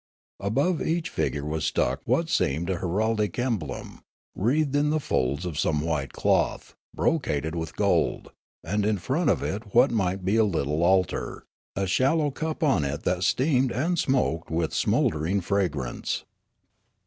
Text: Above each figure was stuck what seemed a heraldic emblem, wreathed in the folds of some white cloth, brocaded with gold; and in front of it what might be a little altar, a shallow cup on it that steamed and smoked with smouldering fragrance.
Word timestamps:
Above 0.39 0.81
each 0.81 1.09
figure 1.11 1.45
was 1.45 1.63
stuck 1.63 2.01
what 2.05 2.27
seemed 2.27 2.71
a 2.71 2.77
heraldic 2.77 3.37
emblem, 3.37 4.01
wreathed 4.33 4.75
in 4.75 4.89
the 4.89 4.99
folds 4.99 5.45
of 5.45 5.59
some 5.59 5.79
white 5.79 6.11
cloth, 6.11 6.73
brocaded 6.91 7.53
with 7.53 7.75
gold; 7.75 8.31
and 8.63 8.83
in 8.83 8.97
front 8.97 9.29
of 9.29 9.43
it 9.43 9.75
what 9.75 9.91
might 9.91 10.25
be 10.25 10.37
a 10.37 10.43
little 10.43 10.81
altar, 10.81 11.45
a 11.75 11.85
shallow 11.85 12.31
cup 12.31 12.63
on 12.63 12.83
it 12.83 13.03
that 13.03 13.21
steamed 13.21 13.71
and 13.71 13.99
smoked 13.99 14.49
with 14.49 14.73
smouldering 14.73 15.39
fragrance. 15.39 16.23